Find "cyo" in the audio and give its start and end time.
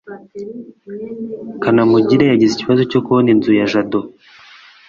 2.91-2.99